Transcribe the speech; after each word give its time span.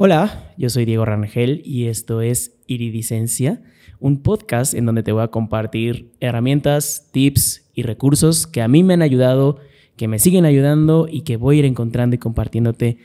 Hola, 0.00 0.54
yo 0.56 0.70
soy 0.70 0.84
Diego 0.84 1.04
Rangel 1.04 1.60
y 1.64 1.88
esto 1.88 2.20
es 2.20 2.56
Iridicencia, 2.68 3.60
un 3.98 4.22
podcast 4.22 4.72
en 4.74 4.86
donde 4.86 5.02
te 5.02 5.10
voy 5.10 5.24
a 5.24 5.32
compartir 5.32 6.12
herramientas, 6.20 7.08
tips 7.10 7.68
y 7.74 7.82
recursos 7.82 8.46
que 8.46 8.62
a 8.62 8.68
mí 8.68 8.84
me 8.84 8.94
han 8.94 9.02
ayudado, 9.02 9.58
que 9.96 10.06
me 10.06 10.20
siguen 10.20 10.44
ayudando 10.44 11.08
y 11.10 11.22
que 11.22 11.36
voy 11.36 11.56
a 11.56 11.58
ir 11.58 11.64
encontrando 11.64 12.14
y 12.14 12.20
compartiéndote 12.20 12.98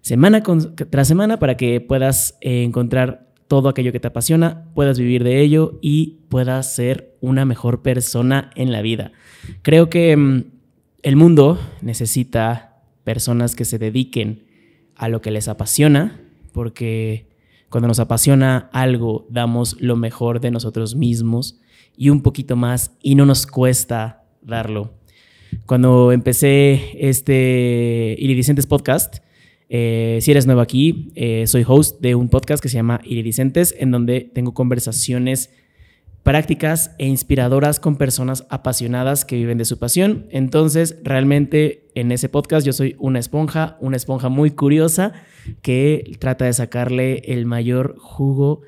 semana 0.00 0.42
tras 0.88 1.06
semana 1.06 1.38
para 1.38 1.58
que 1.58 1.82
puedas 1.82 2.38
eh, 2.40 2.62
encontrar 2.62 3.28
todo 3.46 3.68
aquello 3.68 3.92
que 3.92 4.00
te 4.00 4.08
apasiona, 4.08 4.70
puedas 4.72 4.98
vivir 4.98 5.24
de 5.24 5.42
ello 5.42 5.78
y 5.82 6.20
puedas 6.30 6.74
ser 6.74 7.14
una 7.20 7.44
mejor 7.44 7.82
persona 7.82 8.52
en 8.54 8.72
la 8.72 8.80
vida. 8.80 9.12
Creo 9.60 9.90
que 9.90 10.16
mm, 10.16 10.44
el 11.02 11.16
mundo 11.16 11.60
necesita 11.82 12.84
personas 13.04 13.54
que 13.54 13.66
se 13.66 13.78
dediquen 13.78 14.46
a 14.96 15.10
lo 15.10 15.20
que 15.20 15.30
les 15.30 15.46
apasiona 15.48 16.22
porque 16.58 17.28
cuando 17.68 17.86
nos 17.86 18.00
apasiona 18.00 18.68
algo, 18.72 19.28
damos 19.30 19.80
lo 19.80 19.94
mejor 19.94 20.40
de 20.40 20.50
nosotros 20.50 20.96
mismos 20.96 21.60
y 21.96 22.08
un 22.08 22.20
poquito 22.20 22.56
más 22.56 22.96
y 23.00 23.14
no 23.14 23.26
nos 23.26 23.46
cuesta 23.46 24.24
darlo. 24.42 24.90
Cuando 25.66 26.10
empecé 26.10 26.96
este 26.98 28.16
Iridicentes 28.18 28.66
Podcast, 28.66 29.18
eh, 29.68 30.18
si 30.20 30.32
eres 30.32 30.46
nuevo 30.46 30.60
aquí, 30.60 31.12
eh, 31.14 31.46
soy 31.46 31.64
host 31.64 32.00
de 32.00 32.16
un 32.16 32.28
podcast 32.28 32.60
que 32.60 32.68
se 32.68 32.74
llama 32.74 33.00
Iridicentes, 33.04 33.72
en 33.78 33.92
donde 33.92 34.22
tengo 34.22 34.52
conversaciones 34.52 35.50
prácticas 36.22 36.90
e 36.98 37.06
inspiradoras 37.06 37.80
con 37.80 37.96
personas 37.96 38.46
apasionadas 38.50 39.24
que 39.24 39.36
viven 39.36 39.58
de 39.58 39.64
su 39.64 39.78
pasión. 39.78 40.26
Entonces, 40.30 40.96
realmente 41.02 41.88
en 41.94 42.12
ese 42.12 42.28
podcast 42.28 42.66
yo 42.66 42.72
soy 42.72 42.96
una 42.98 43.18
esponja, 43.18 43.78
una 43.80 43.96
esponja 43.96 44.28
muy 44.28 44.50
curiosa 44.50 45.12
que 45.62 46.16
trata 46.18 46.44
de 46.44 46.52
sacarle 46.52 47.22
el 47.26 47.46
mayor 47.46 47.96
jugo 47.98 48.60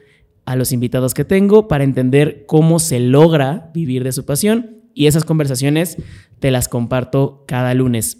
a 0.46 0.56
los 0.56 0.72
invitados 0.72 1.14
que 1.14 1.24
tengo 1.24 1.68
para 1.68 1.84
entender 1.84 2.44
cómo 2.46 2.78
se 2.78 2.98
logra 2.98 3.70
vivir 3.74 4.04
de 4.04 4.12
su 4.12 4.24
pasión. 4.24 4.78
Y 4.94 5.06
esas 5.06 5.24
conversaciones 5.24 5.96
te 6.40 6.50
las 6.50 6.68
comparto 6.68 7.44
cada 7.46 7.74
lunes. 7.74 8.18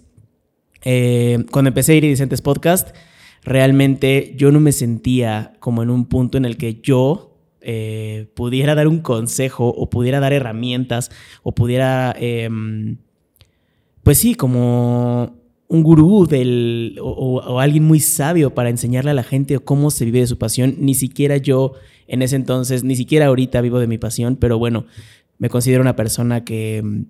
Eh, 0.83 1.45
cuando 1.51 1.69
empecé 1.69 1.97
Iridicentes 1.97 2.43
Podcast, 2.43 2.95
realmente 3.43 4.35
yo 4.37 4.53
no 4.53 4.61
me 4.61 4.73
sentía 4.73 5.55
como 5.61 5.83
en 5.83 5.91
un 5.91 6.07
punto 6.07 6.39
en 6.39 6.45
el 6.45 6.57
que 6.57 6.81
yo 6.83 7.30
eh, 7.63 8.31
pudiera 8.35 8.75
dar 8.75 8.89
un 8.89 9.01
consejo 9.01 9.69
o 9.69 9.91
pudiera 9.91 10.21
dar 10.21 10.33
herramientas 10.33 11.11
o 11.43 11.53
pudiera, 11.53 12.15
em, 12.19 12.99
pues 14.03 14.19
sí, 14.19 14.35
como 14.35 15.37
un 15.69 15.83
gurú 15.83 16.27
del, 16.27 16.99
o, 17.01 17.61
alguien 17.61 17.85
muy 17.85 18.01
sabio 18.01 18.55
para 18.55 18.71
enseñarle 18.71 19.13
a 19.13 19.15
la 19.15 19.23
gente 19.23 19.59
cómo 19.61 19.91
se 19.91 20.05
vive 20.05 20.21
de 20.21 20.27
su 20.27 20.37
pasión. 20.37 20.75
Ni 20.79 20.95
siquiera 20.95 21.37
yo 21.37 21.75
en 22.09 22.23
ese 22.23 22.37
entonces, 22.37 22.83
ni 22.83 22.97
siquiera 22.97 23.27
ahorita 23.27 23.61
vivo 23.61 23.79
de 23.79 23.87
mi 23.87 23.99
pasión, 23.99 24.37
pero 24.37 24.59
bueno, 24.59 24.87
me 25.39 25.49
considero 25.49 25.81
una 25.81 25.95
persona 25.95 26.45
que, 26.45 27.05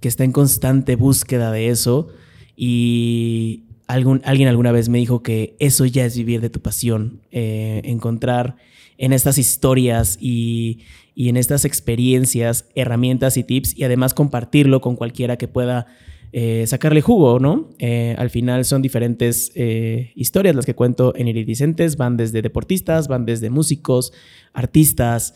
que 0.00 0.08
está 0.08 0.22
en 0.22 0.32
constante 0.32 0.94
búsqueda 0.96 1.50
de 1.50 1.68
eso 1.68 2.08
y 2.56 3.63
alguien 3.86 4.48
alguna 4.48 4.72
vez 4.72 4.88
me 4.88 4.98
dijo 4.98 5.22
que 5.22 5.56
eso 5.58 5.84
ya 5.84 6.04
es 6.04 6.16
vivir 6.16 6.40
de 6.40 6.50
tu 6.50 6.60
pasión, 6.60 7.20
eh, 7.30 7.82
encontrar 7.84 8.56
en 8.96 9.12
estas 9.12 9.38
historias 9.38 10.16
y, 10.20 10.80
en 11.16 11.36
estas 11.36 11.64
experiencias, 11.64 12.68
herramientas 12.74 13.36
y 13.36 13.44
tips 13.44 13.76
y 13.76 13.84
además 13.84 14.14
compartirlo 14.14 14.80
con 14.80 14.96
cualquiera 14.96 15.36
que 15.36 15.48
pueda 15.48 15.86
eh, 16.32 16.64
sacarle 16.66 17.00
jugo, 17.00 17.38
¿no? 17.38 17.70
Eh, 17.78 18.16
al 18.18 18.30
final 18.30 18.64
son 18.64 18.82
diferentes 18.82 19.52
historias 19.54 20.56
las 20.56 20.66
que 20.66 20.74
cuento 20.74 21.14
en 21.16 21.28
Iridicentes, 21.28 21.96
van 21.96 22.16
desde 22.16 22.42
deportistas, 22.42 23.06
van 23.06 23.26
desde 23.26 23.50
músicos, 23.50 24.12
artistas, 24.52 25.34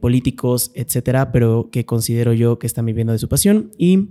políticos, 0.00 0.70
etcétera, 0.74 1.32
pero 1.32 1.68
que 1.72 1.84
considero 1.84 2.32
yo 2.32 2.58
que 2.58 2.66
están 2.66 2.86
viviendo 2.86 3.12
de 3.12 3.18
su 3.18 3.28
pasión 3.28 3.72
y 3.76 4.10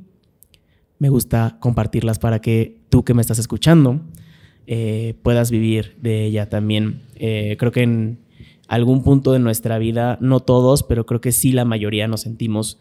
me 1.02 1.10
gusta 1.10 1.58
compartirlas 1.60 2.20
para 2.20 2.40
que 2.40 2.78
tú 2.90 3.04
que 3.04 3.14
me 3.14 3.22
estás 3.22 3.40
escuchando 3.40 4.02
puedas 5.24 5.52
vivir 5.52 5.98
de 6.02 6.24
ella 6.24 6.48
también. 6.48 7.02
creo 7.18 7.72
que 7.74 7.82
en 7.82 8.20
algún 8.72 9.04
punto 9.04 9.34
de 9.34 9.40
nuestra 9.40 9.78
vida, 9.80 10.18
no 10.22 10.40
todos, 10.40 10.84
pero 10.84 11.06
creo 11.06 11.20
que 11.20 11.34
sí 11.34 11.52
la 11.52 11.66
mayoría 11.66 12.08
nos 12.08 12.22
sentimos 12.22 12.80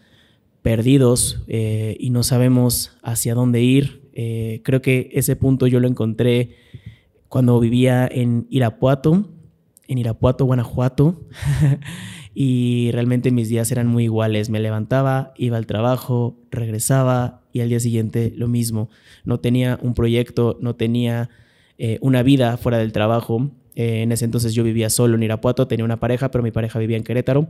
perdidos 0.62 1.42
eh, 1.48 1.96
y 1.98 2.10
no 2.10 2.22
sabemos 2.22 2.96
hacia 3.02 3.34
dónde 3.34 3.60
ir. 3.60 4.08
Eh, 4.12 4.60
creo 4.62 4.82
que 4.82 5.10
ese 5.14 5.34
punto 5.34 5.66
yo 5.66 5.80
lo 5.80 5.88
encontré 5.88 6.56
cuando 7.28 7.58
vivía 7.58 8.06
en 8.06 8.46
Irapuato, 8.50 9.30
en 9.88 9.98
Irapuato, 9.98 10.44
Guanajuato, 10.44 11.22
y 12.34 12.90
realmente 12.92 13.30
mis 13.30 13.48
días 13.48 13.70
eran 13.72 13.86
muy 13.86 14.04
iguales. 14.04 14.50
Me 14.50 14.60
levantaba, 14.60 15.32
iba 15.36 15.56
al 15.56 15.66
trabajo, 15.66 16.38
regresaba 16.50 17.42
y 17.52 17.60
al 17.60 17.68
día 17.68 17.80
siguiente 17.80 18.32
lo 18.36 18.48
mismo. 18.48 18.88
No 19.24 19.40
tenía 19.40 19.78
un 19.82 19.94
proyecto, 19.94 20.58
no 20.60 20.76
tenía 20.76 21.30
eh, 21.78 21.98
una 22.00 22.22
vida 22.22 22.56
fuera 22.56 22.78
del 22.78 22.92
trabajo 22.92 23.50
eh, 23.74 24.02
en 24.02 24.12
ese 24.12 24.24
entonces 24.24 24.54
yo 24.54 24.64
vivía 24.64 24.90
solo 24.90 25.14
en 25.14 25.22
Irapuato, 25.22 25.66
tenía 25.66 25.84
una 25.84 26.00
pareja, 26.00 26.30
pero 26.30 26.42
mi 26.42 26.50
pareja 26.50 26.78
vivía 26.78 26.96
en 26.96 27.04
Querétaro. 27.04 27.48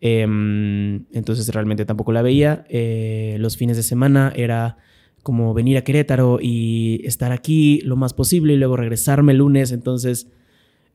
Em, 0.00 1.06
entonces 1.12 1.48
realmente 1.48 1.84
tampoco 1.84 2.12
la 2.12 2.22
veía. 2.22 2.64
Eh, 2.68 3.36
los 3.40 3.56
fines 3.56 3.76
de 3.76 3.82
semana 3.82 4.32
era 4.36 4.76
como 5.22 5.54
venir 5.54 5.76
a 5.76 5.82
Querétaro 5.82 6.38
y 6.40 7.00
estar 7.04 7.32
aquí 7.32 7.80
lo 7.82 7.96
más 7.96 8.14
posible 8.14 8.54
y 8.54 8.56
luego 8.56 8.76
regresarme 8.76 9.32
el 9.32 9.38
lunes. 9.38 9.72
Entonces, 9.72 10.28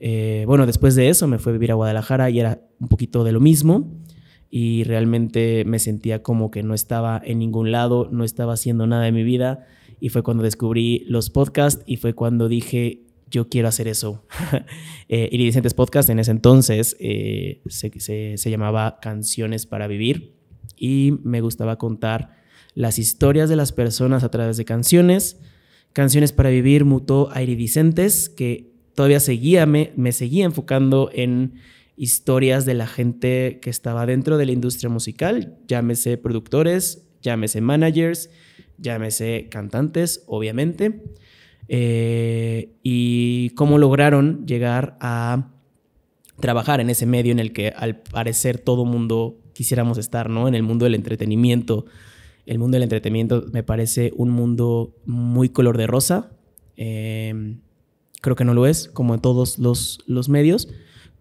eh, 0.05 0.43
bueno, 0.47 0.65
después 0.65 0.95
de 0.95 1.07
eso 1.07 1.29
me 1.29 1.39
fui 1.39 1.51
a 1.51 1.53
vivir 1.53 1.71
a 1.71 1.75
Guadalajara 1.75 2.29
y 2.29 2.37
era 2.37 2.61
un 2.77 2.89
poquito 2.89 3.23
de 3.23 3.31
lo 3.31 3.39
mismo. 3.39 3.89
Y 4.49 4.83
realmente 4.83 5.63
me 5.65 5.79
sentía 5.79 6.21
como 6.21 6.51
que 6.51 6.61
no 6.61 6.73
estaba 6.73 7.21
en 7.23 7.39
ningún 7.39 7.71
lado, 7.71 8.09
no 8.11 8.25
estaba 8.25 8.51
haciendo 8.51 8.85
nada 8.85 9.03
de 9.03 9.13
mi 9.13 9.23
vida. 9.23 9.65
Y 10.01 10.09
fue 10.09 10.21
cuando 10.21 10.43
descubrí 10.43 11.05
los 11.07 11.29
podcasts 11.29 11.83
y 11.85 11.95
fue 11.95 12.13
cuando 12.13 12.49
dije, 12.49 13.05
yo 13.31 13.47
quiero 13.47 13.69
hacer 13.69 13.87
eso. 13.87 14.25
eh, 15.07 15.29
Iridicentes 15.31 15.73
Podcast 15.73 16.09
en 16.09 16.19
ese 16.19 16.31
entonces 16.31 16.97
eh, 16.99 17.61
se, 17.69 18.49
llamaba 18.49 18.99
Canciones 19.01 19.65
para 19.65 19.87
Vivir 19.87 20.35
y 20.75 21.13
me 21.23 21.39
gustaba 21.39 21.77
contar 21.77 22.35
las 22.75 22.99
historias 22.99 23.47
de 23.47 23.55
las 23.55 23.71
personas 23.71 24.25
a 24.25 24.29
través 24.29 24.57
de 24.57 24.65
canciones. 24.65 25.39
Canciones 25.93 26.33
para 26.33 26.49
Vivir 26.49 26.83
mutó 26.83 27.29
a 27.31 27.41
Iridicentes, 27.41 28.27
que 28.27 28.72
todavía 28.95 29.19
seguía, 29.19 29.65
me, 29.65 29.91
me 29.95 30.11
seguía 30.11 30.45
enfocando 30.45 31.09
en 31.13 31.53
historias 31.95 32.65
de 32.65 32.73
la 32.73 32.87
gente 32.87 33.59
que 33.61 33.69
estaba 33.69 34.05
dentro 34.05 34.37
de 34.37 34.45
la 34.45 34.51
industria 34.51 34.89
musical, 34.89 35.57
llámese 35.67 36.17
productores, 36.17 37.05
llámese 37.21 37.61
managers, 37.61 38.29
llámese 38.77 39.47
cantantes, 39.49 40.23
obviamente. 40.27 41.01
Eh, 41.69 42.75
y 42.83 43.51
cómo 43.51 43.77
lograron 43.77 44.45
llegar 44.45 44.97
a 44.99 45.49
trabajar 46.39 46.81
en 46.81 46.89
ese 46.89 47.05
medio 47.05 47.31
en 47.31 47.39
el 47.39 47.53
que 47.53 47.69
al 47.69 48.01
parecer 48.01 48.59
todo 48.59 48.85
mundo 48.85 49.39
quisiéramos 49.53 49.97
estar, 49.97 50.29
¿no? 50.29 50.47
En 50.47 50.55
el 50.55 50.63
mundo 50.63 50.85
del 50.85 50.95
entretenimiento. 50.95 51.85
El 52.45 52.59
mundo 52.59 52.75
del 52.75 52.83
entretenimiento 52.83 53.45
me 53.53 53.63
parece 53.63 54.11
un 54.17 54.29
mundo 54.29 54.95
muy 55.05 55.49
color 55.49 55.77
de 55.77 55.87
rosa. 55.87 56.31
Em, 56.75 57.61
creo 58.23 58.37
que 58.37 58.45
no 58.45 58.53
lo 58.53 58.65
es, 58.65 58.87
como 58.87 59.13
en 59.13 59.19
todos 59.19 59.59
los, 59.59 59.99
los 60.07 60.29
medios, 60.29 60.69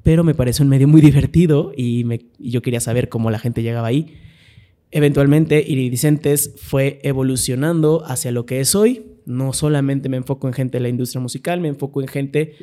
pero 0.05 0.23
me 0.23 0.35
parece 0.35 0.63
un 0.63 0.69
medio 0.69 0.87
muy 0.87 1.01
divertido 1.01 1.73
y, 1.77 2.05
me, 2.05 2.21
y 2.39 2.51
yo 2.51 2.63
quería 2.63 2.81
saber 2.81 3.09
cómo 3.09 3.31
la 3.31 3.41
gente 3.41 3.63
llegaba 3.63 3.89
ahí. 3.89 4.15
Eventualmente, 4.93 5.65
Iridicentes 5.67 6.55
fue 6.57 7.01
evolucionando 7.03 8.05
hacia 8.07 8.31
lo 8.31 8.47
que 8.47 8.61
es 8.61 8.77
hoy, 8.77 9.05
no 9.27 9.53
solamente 9.53 10.09
me 10.09 10.17
enfoco 10.17 10.47
en 10.47 10.55
gente 10.55 10.79
de 10.79 10.83
la 10.83 10.89
industria 10.91 11.21
musical, 11.21 11.61
me 11.61 11.69
enfoco 11.69 12.01
en 12.03 12.07
gente, 12.07 12.55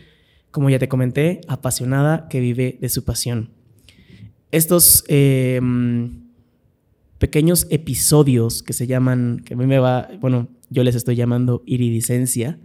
como 0.51 0.69
ya 0.69 0.79
te 0.79 0.87
comenté, 0.87 1.41
apasionada 1.49 2.29
que 2.29 2.39
vive 2.39 2.77
de 2.79 2.87
su 2.87 3.03
pasión. 3.03 3.49
Estos 4.51 5.03
em, 5.09 6.29
pequeños 7.17 7.67
episodios 7.71 8.63
que 8.63 8.71
se 8.71 8.87
llaman, 8.87 9.41
que 9.43 9.55
a 9.55 9.57
mí 9.57 9.65
me 9.65 9.79
va, 9.79 10.09
bueno, 10.21 10.47
yo 10.69 10.83
les 10.83 10.95
estoy 10.95 11.17
llamando 11.17 11.61
iridicencia, 11.65 12.57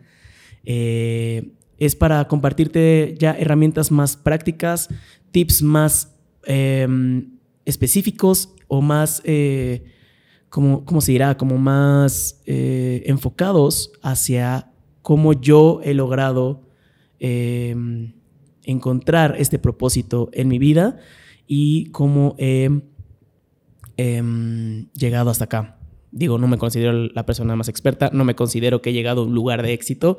eh, 0.64 1.50
es 1.78 1.96
para 1.96 2.26
compartirte 2.28 3.14
ya 3.18 3.32
herramientas 3.32 3.90
más 3.90 4.16
prácticas, 4.16 4.88
tips 5.30 5.62
más 5.62 6.16
em, 6.44 7.38
específicos 7.64 8.54
o 8.68 8.80
más 8.80 9.22
eh, 9.24 9.84
¿cómo, 10.54 11.00
se 11.00 11.12
dirá? 11.12 11.36
Como 11.36 11.58
más 11.58 12.40
eh, 12.46 13.02
enfocados 13.06 13.92
hacia 14.02 14.70
cómo 15.02 15.32
yo 15.32 15.80
he 15.82 15.94
logrado 15.94 16.62
em, 17.18 18.14
encontrar 18.62 19.34
este 19.38 19.58
propósito 19.58 20.30
en 20.32 20.46
mi 20.46 20.60
vida 20.60 20.98
y 21.48 21.86
cómo 21.86 22.36
he 22.38 22.70
em, 23.96 24.86
llegado 24.92 25.30
hasta 25.30 25.46
acá. 25.46 25.78
Digo, 26.12 26.38
no 26.38 26.46
me 26.46 26.56
considero 26.56 26.92
la 26.92 27.26
persona 27.26 27.56
más 27.56 27.68
experta, 27.68 28.10
no 28.12 28.24
me 28.24 28.36
considero 28.36 28.80
que 28.80 28.90
he 28.90 28.92
llegado 28.92 29.22
a 29.22 29.24
un 29.24 29.34
lugar 29.34 29.60
de 29.62 29.72
éxito. 29.72 30.18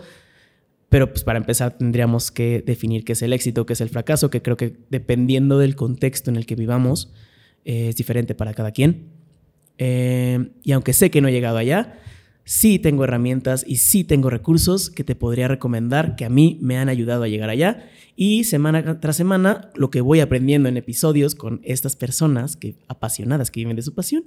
Pero 0.90 1.10
pues 1.10 1.24
para 1.24 1.38
empezar 1.38 1.78
tendríamos 1.78 2.32
que 2.32 2.64
definir 2.66 3.04
qué 3.04 3.14
es 3.14 3.22
el 3.22 3.34
éxito, 3.34 3.66
qué 3.66 3.74
es 3.74 3.82
el 3.82 3.90
fracaso, 3.90 4.30
que 4.30 4.42
creo 4.42 4.58
que 4.58 4.78
dependiendo 4.90 5.58
del 5.58 5.76
contexto 5.76 6.30
en 6.30 6.36
el 6.38 6.46
que 6.46 6.56
vivamos 6.56 7.14
eh, 7.66 7.90
es 7.90 7.96
diferente 7.96 8.36
para 8.36 8.54
cada 8.54 8.72
quien. 8.72 9.10
Eh, 9.78 10.52
y 10.64 10.72
aunque 10.72 10.94
sé 10.94 11.12
que 11.12 11.22
no 11.22 11.28
he 11.28 11.32
llegado 11.32 11.58
allá, 11.58 12.00
sí 12.46 12.80
tengo 12.80 13.04
herramientas 13.04 13.66
y 13.68 13.78
sí 13.78 14.04
tengo 14.04 14.30
recursos 14.30 14.90
que 14.90 15.04
te 15.04 15.16
podría 15.16 15.48
recomendar 15.48 16.16
que 16.16 16.26
a 16.26 16.30
mí 16.30 16.60
me 16.62 16.78
han 16.78 16.90
ayudado 16.90 17.24
a 17.24 17.28
llegar 17.28 17.50
allá. 17.50 17.90
Y 18.16 18.46
semana 18.46 19.00
tras 19.02 19.18
semana, 19.18 19.72
lo 19.76 19.90
que 19.90 20.00
voy 20.00 20.22
aprendiendo 20.22 20.70
en 20.70 20.78
episodios 20.78 21.36
con 21.36 21.60
estas 21.64 21.96
personas 21.96 22.56
que 22.56 22.78
apasionadas 22.88 23.52
que 23.52 23.60
viven 23.60 23.76
de 23.76 23.82
su 23.82 23.94
pasión, 23.94 24.26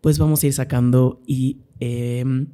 pues 0.00 0.18
vamos 0.18 0.42
a 0.42 0.46
ir 0.46 0.52
sacando 0.52 1.22
y, 1.26 1.62
em, 1.80 2.48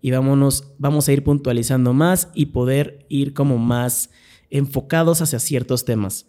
y 0.00 0.10
vámonos, 0.10 0.72
vamos 0.78 1.08
a 1.08 1.12
ir 1.12 1.24
puntualizando 1.24 1.92
más 1.92 2.30
y 2.34 2.46
poder 2.46 3.06
ir 3.08 3.34
como 3.34 3.58
más 3.58 4.10
enfocados 4.50 5.20
hacia 5.22 5.38
ciertos 5.38 5.84
temas. 5.84 6.26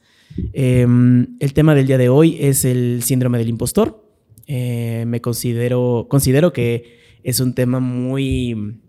Em, 0.54 1.38
el 1.40 1.54
tema 1.54 1.76
del 1.76 1.88
día 1.88 1.98
de 1.98 2.10
hoy 2.10 2.38
es 2.40 2.66
el 2.66 3.02
síndrome 3.04 3.38
del 3.38 3.50
impostor. 3.50 4.04
Eh, 4.48 5.04
me 5.08 5.22
considero, 5.22 6.08
considero 6.10 6.54
que 6.54 7.00
es 7.24 7.40
un 7.40 7.54
tema 7.54 7.80
muy, 7.80 8.80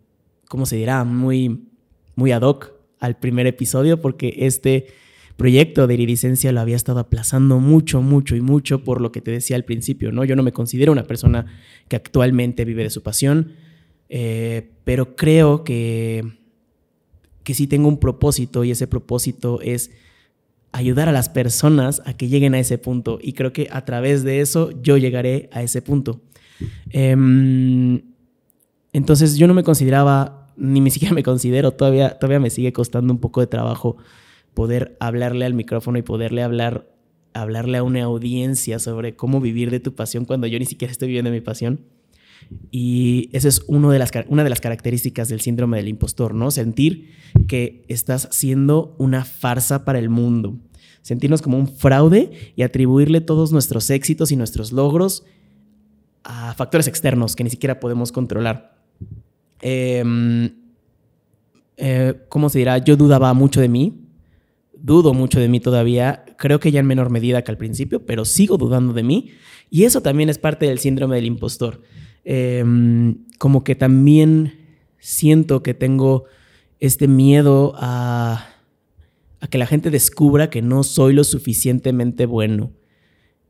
¿cómo 0.48 0.66
se 0.66 0.76
dirá? 0.76 1.04
Muy, 1.04 1.66
muy 2.14 2.32
ad 2.32 2.42
hoc 2.42 2.72
al 2.98 3.18
primer 3.18 3.46
episodio 3.46 4.00
porque 4.00 4.34
este 4.38 4.86
proyecto 5.36 5.86
de 5.86 5.94
iridiscencia 5.94 6.52
lo 6.52 6.60
había 6.60 6.76
estado 6.76 7.00
aplazando 7.00 7.60
mucho, 7.60 8.02
mucho 8.02 8.36
y 8.36 8.42
mucho 8.42 8.84
por 8.84 9.00
lo 9.00 9.10
que 9.10 9.22
te 9.22 9.30
decía 9.30 9.56
al 9.56 9.64
principio, 9.64 10.12
¿no? 10.12 10.24
Yo 10.24 10.36
no 10.36 10.42
me 10.42 10.52
considero 10.52 10.92
una 10.92 11.04
persona 11.04 11.46
que 11.88 11.96
actualmente 11.96 12.66
vive 12.66 12.82
de 12.82 12.90
su 12.90 13.02
pasión, 13.02 13.52
eh, 14.10 14.72
pero 14.82 15.14
creo 15.14 15.62
que, 15.62 16.24
que 17.44 17.54
sí 17.54 17.68
tengo 17.68 17.88
un 17.88 17.98
propósito 17.98 18.64
y 18.64 18.72
ese 18.72 18.88
propósito 18.88 19.60
es 19.62 19.92
ayudar 20.72 21.08
a 21.08 21.12
las 21.12 21.28
personas 21.28 22.02
a 22.04 22.16
que 22.16 22.28
lleguen 22.28 22.54
a 22.54 22.58
ese 22.58 22.76
punto 22.76 23.18
y 23.22 23.32
creo 23.32 23.52
que 23.52 23.68
a 23.70 23.84
través 23.84 24.24
de 24.24 24.40
eso 24.40 24.70
yo 24.82 24.96
llegaré 24.96 25.48
a 25.52 25.62
ese 25.62 25.80
punto. 25.80 26.20
Em, 26.90 28.02
entonces 28.92 29.36
yo 29.36 29.46
no 29.46 29.54
me 29.54 29.62
consideraba, 29.62 30.52
ni 30.56 30.80
ni 30.80 30.90
siquiera 30.90 31.14
me 31.14 31.22
considero, 31.22 31.70
todavía, 31.70 32.18
todavía 32.18 32.40
me 32.40 32.50
sigue 32.50 32.72
costando 32.72 33.12
un 33.12 33.20
poco 33.20 33.40
de 33.40 33.46
trabajo 33.46 33.96
poder 34.54 34.96
hablarle 34.98 35.44
al 35.44 35.54
micrófono 35.54 35.98
y 35.98 36.02
poderle 36.02 36.42
hablar, 36.42 36.90
hablarle 37.32 37.78
a 37.78 37.84
una 37.84 38.02
audiencia 38.02 38.80
sobre 38.80 39.14
cómo 39.14 39.40
vivir 39.40 39.70
de 39.70 39.78
tu 39.78 39.94
pasión 39.94 40.24
cuando 40.24 40.48
yo 40.48 40.58
ni 40.58 40.66
siquiera 40.66 40.90
estoy 40.90 41.06
viviendo 41.06 41.30
mi 41.30 41.40
pasión. 41.40 41.80
Y 42.70 43.28
esa 43.32 43.48
es 43.48 43.62
uno 43.66 43.90
de 43.90 43.98
las, 43.98 44.10
una 44.28 44.44
de 44.44 44.50
las 44.50 44.60
características 44.60 45.28
del 45.28 45.40
síndrome 45.40 45.76
del 45.76 45.88
impostor, 45.88 46.34
¿no? 46.34 46.50
Sentir 46.50 47.10
que 47.46 47.84
estás 47.88 48.28
siendo 48.32 48.94
una 48.98 49.24
farsa 49.24 49.84
para 49.84 49.98
el 49.98 50.08
mundo. 50.08 50.56
Sentirnos 51.02 51.42
como 51.42 51.58
un 51.58 51.68
fraude 51.68 52.30
y 52.56 52.62
atribuirle 52.62 53.20
todos 53.20 53.52
nuestros 53.52 53.88
éxitos 53.90 54.32
y 54.32 54.36
nuestros 54.36 54.72
logros 54.72 55.24
a 56.22 56.54
factores 56.54 56.86
externos 56.86 57.36
que 57.36 57.44
ni 57.44 57.50
siquiera 57.50 57.80
podemos 57.80 58.12
controlar. 58.12 58.76
Em, 59.60 60.50
eh, 61.76 62.14
¿Cómo 62.28 62.48
se 62.50 62.58
dirá? 62.58 62.78
Yo 62.78 62.96
dudaba 62.96 63.32
mucho 63.34 63.60
de 63.60 63.68
mí. 63.68 64.06
Dudo 64.74 65.14
mucho 65.14 65.40
de 65.40 65.48
mí 65.48 65.60
todavía. 65.60 66.24
Creo 66.36 66.60
que 66.60 66.72
ya 66.72 66.80
en 66.80 66.86
menor 66.86 67.10
medida 67.10 67.42
que 67.42 67.50
al 67.50 67.58
principio, 67.58 68.04
pero 68.04 68.24
sigo 68.24 68.56
dudando 68.56 68.92
de 68.92 69.02
mí. 69.02 69.30
Y 69.70 69.84
eso 69.84 70.02
también 70.02 70.28
es 70.28 70.38
parte 70.38 70.66
del 70.66 70.78
síndrome 70.78 71.16
del 71.16 71.26
impostor. 71.26 71.82
Em, 72.24 73.26
como 73.38 73.64
que 73.64 73.74
también 73.74 74.54
siento 74.98 75.62
que 75.62 75.74
tengo 75.74 76.24
este 76.78 77.08
miedo 77.08 77.74
a, 77.76 78.46
que 79.50 79.58
la 79.58 79.66
gente 79.66 79.90
descubra 79.90 80.50
que 80.50 80.62
no 80.62 80.82
soy 80.82 81.12
lo 81.12 81.24
suficientemente 81.24 82.26
bueno. 82.26 82.72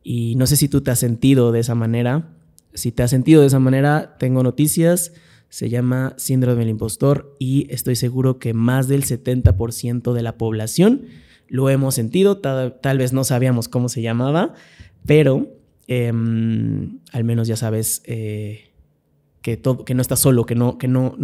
Y 0.03 0.35
no 0.37 0.47
sé 0.47 0.57
si 0.57 0.69
tú 0.69 0.81
te 0.81 0.91
has 0.91 0.99
sentido 0.99 1.53
de 1.53 1.61
esa 1.61 1.75
manera. 1.75 2.37
Si 2.75 2.93
te 2.93 3.03
has 3.03 3.11
sentido 3.11 3.41
de 3.41 3.49
esa 3.49 3.59
manera, 3.59 4.17
tengo 4.19 4.43
noticias. 4.43 5.13
Se 5.49 5.69
llama 5.69 6.15
síndrome 6.17 6.61
del 6.61 6.71
impostor 6.71 7.35
y 7.39 7.67
estoy 7.71 7.97
seguro 7.97 8.39
que 8.39 8.55
más 8.55 8.87
del 8.87 9.05
70% 9.05 10.13
de 10.13 10.23
la 10.23 10.39
población 10.39 11.07
lo 11.49 11.69
hemos 11.69 11.97
sentido. 11.97 12.39
Tal, 12.39 12.99
vez 12.99 13.13
no 13.13 13.25
sabíamos 13.25 13.69
cómo 13.69 13.89
se 13.89 14.01
llamaba, 14.01 14.55
pero 15.05 15.49
em, 15.91 17.01
al 17.13 17.25
menos 17.25 17.49
ya 17.49 17.57
sabes 17.57 18.03
eh, 18.05 18.71
que, 19.43 19.61
no 19.95 20.01
estás 20.01 20.21
solo, 20.21 20.47
que, 20.47 20.55
no 20.55 20.77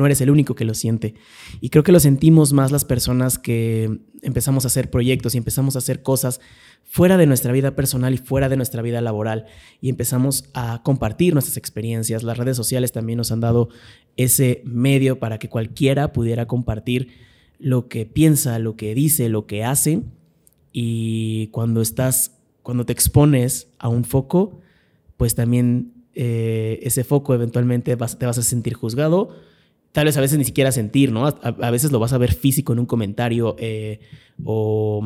eres 0.05 0.21
el 0.21 0.31
único 0.31 0.57
que 0.57 0.65
lo 0.65 0.75
siente. 0.75 1.15
Y 1.61 1.71
creo 1.71 1.85
que 1.85 1.93
lo 1.93 2.01
sentimos 2.01 2.53
más 2.53 2.73
las 2.73 2.85
personas 2.85 3.39
que 3.39 4.01
empezamos 4.23 4.65
a 4.65 4.69
hacer 4.69 4.91
proyectos 4.91 5.35
y 5.35 5.39
empezamos 5.39 5.77
a 5.77 5.79
hacer 5.79 6.03
cosas 6.03 6.41
fuera 6.83 7.17
de 7.17 7.27
nuestra 7.27 7.53
vida 7.53 7.77
personal 7.77 8.15
y 8.15 8.19
fuera 8.19 8.49
de 8.49 8.57
nuestra 8.57 8.83
vida 8.83 9.01
laboral 9.01 9.47
y 9.81 9.89
empezamos 9.89 10.45
a 10.55 10.83
compartir 10.83 11.35
nuestras 11.35 11.57
experiencias. 11.57 12.23
Las 12.23 12.39
redes 12.39 12.57
sociales 12.57 12.93
también 12.93 13.19
nos 13.19 13.33
han 13.33 13.41
dado 13.41 13.69
ese 14.17 14.63
medio 14.65 15.19
para 15.19 15.39
que 15.39 15.49
cualquiera 15.49 16.13
pudiera 16.13 16.47
compartir 16.47 17.09
lo 17.59 17.89
que 17.89 18.07
piensa, 18.07 18.59
lo 18.59 18.77
que 18.77 18.95
dice, 18.95 19.29
lo 19.29 19.47
que 19.47 19.65
hace. 19.65 20.03
Y 20.73 21.49
cuando 21.49 21.81
estás, 21.83 22.36
cuando 22.67 22.85
te 22.85 22.93
expones 22.93 23.69
a 23.79 23.87
un 23.87 24.03
foco, 24.03 24.61
pues 25.17 25.37
también 25.37 25.93
eh, 26.15 26.81
ese 26.83 27.05
foco 27.05 27.33
eventualmente 27.33 27.97
te 27.97 28.27
vas 28.27 28.39
a 28.39 28.43
sentir 28.43 28.75
juzgado. 28.75 29.37
Tal 29.93 30.07
vez 30.07 30.17
a 30.17 30.21
veces 30.21 30.37
ni 30.37 30.45
siquiera 30.45 30.73
sentir, 30.73 31.13
¿no? 31.13 31.29
A, 31.29 31.71
veces 31.71 31.93
lo 31.93 32.01
vas 32.01 32.13
a 32.13 32.19
ver 32.19 32.35
físico 32.35 32.73
en 32.73 32.81
un 32.81 32.87
comentario 32.87 33.55
eh, 33.61 34.01
o, 34.43 35.01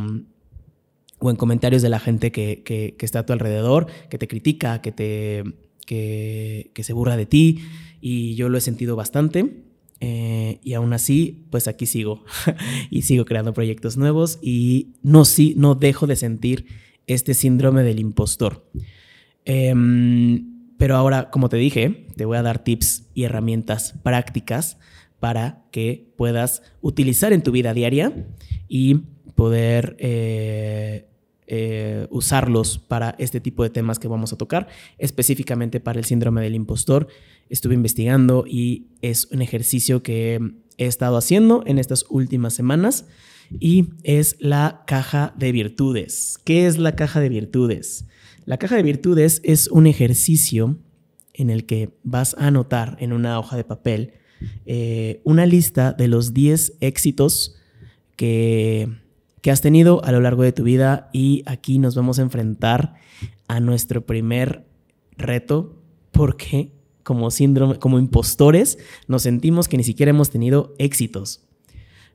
o, 1.19 1.31
en 1.31 1.37
comentarios 1.37 1.83
de 1.83 1.91
la 1.91 2.01
gente 2.01 2.33
que, 2.33 2.63
que, 2.65 2.97
está 2.99 3.19
a 3.19 3.27
tu 3.27 3.35
alrededor, 3.35 3.89
que 4.09 4.17
te 4.17 4.27
critica, 4.27 4.81
que, 4.81 4.93
te, 4.93 5.45
que, 5.85 6.83
se 6.83 6.93
burla 6.95 7.19
de 7.19 7.27
ti. 7.27 7.61
Y 8.01 8.37
yo 8.37 8.49
lo 8.49 8.57
he 8.57 8.63
sentido 8.63 8.97
bastante. 8.97 9.65
Eh, 10.01 10.61
y 10.65 10.73
aún 10.73 10.95
así, 10.95 11.45
pues 11.51 11.69
aquí 11.69 11.85
sigo 11.85 12.25
y 12.91 13.03
sigo 13.03 13.27
creando 13.27 13.53
proyectos 13.53 13.99
nuevos 13.99 14.39
y 14.41 14.95
no, 15.03 15.27
sí, 15.27 15.53
no 15.59 15.75
dejo 15.75 16.07
de 16.07 16.17
sentir 16.17 16.65
este 17.15 17.35
síndrome 17.35 17.83
del 17.83 17.99
impostor. 17.99 18.71
Eh, 19.45 19.75
pero 20.81 20.97
ahora, 20.97 21.31
como 21.31 21.51
te 21.51 21.59
dije, 21.59 22.07
te 22.17 22.25
voy 22.25 22.39
a 22.39 22.43
dar 22.43 22.65
tips 22.65 23.11
y 23.13 23.25
herramientas 23.25 23.95
prácticas 24.03 24.79
para 25.19 25.67
que 25.71 26.11
puedas 26.17 26.63
utilizar 26.81 27.35
en 27.35 27.43
tu 27.43 27.53
vida 27.53 27.75
diaria 27.75 28.27
y 28.67 28.95
poder 29.35 29.95
eh, 29.99 31.07
eh, 31.47 32.07
usarlos 32.11 32.79
para 32.79 33.15
este 33.19 33.41
tipo 33.41 33.63
de 33.63 33.69
temas 33.69 33.99
que 33.99 34.09
vamos 34.09 34.33
a 34.33 34.39
tocar, 34.39 34.69
específicamente 34.97 35.81
para 35.81 35.99
el 35.99 36.07
síndrome 36.07 36.41
del 36.41 36.55
impostor. 36.55 37.09
Estuve 37.51 37.75
investigando 37.75 38.45
y 38.47 38.87
es 39.03 39.27
un 39.33 39.43
ejercicio 39.43 40.03
que 40.03 40.41
he 40.79 40.87
estado 40.87 41.19
haciendo 41.19 41.63
en 41.67 41.79
estas 41.79 42.07
últimas 42.09 42.55
semanas 42.55 43.05
y 43.59 43.91
es 44.03 44.37
la 44.41 44.85
caja 44.87 45.35
de 45.37 45.53
virtudes. 45.53 46.39
¿Qué 46.45 46.67
es 46.67 46.79
la 46.79 46.95
caja 46.95 47.21
de 47.21 47.29
virtudes? 47.29 48.07
La 48.45 48.59
caja 48.59 48.77
de 48.77 48.83
virtudes 48.83 49.41
es 49.45 49.69
un 49.69 49.87
ejercicio 49.87 50.79
en 51.35 51.51
el 51.51 51.67
que 51.67 51.91
vas 52.03 52.35
a 52.39 52.47
anotar 52.47 52.97
en 53.01 53.13
una 53.13 53.39
hoja 53.39 53.57
de 53.57 53.65
papel 53.65 54.15
eh, 54.67 55.21
una 55.25 55.47
lista 55.47 55.93
de 55.93 56.09
los 56.09 56.33
10 56.33 56.79
éxitos 56.81 57.57
que, 58.17 58.89
que 59.43 59.51
has 59.51 59.61
tenido 59.61 60.05
a 60.05 60.13
lo 60.13 60.21
largo 60.21 60.43
de 60.43 60.53
tu 60.53 60.63
vida 60.63 61.11
y 61.13 61.43
aquí 61.47 61.79
nos 61.79 61.95
vamos 61.95 62.19
a 62.19 62.23
enfrentar 62.23 62.95
a 63.49 63.61
nuestro 63.61 64.07
primer 64.07 64.65
reto 65.17 65.83
porque 66.11 66.73
como 67.03 67.31
síndrome, 67.31 67.79
como 67.79 67.99
impostores, 67.99 68.79
nos 69.09 69.23
sentimos 69.23 69.69
que 69.69 69.77
ni 69.77 69.85
siquiera 69.85 70.11
hemos 70.11 70.31
tenido 70.31 70.75
éxitos. 70.79 71.43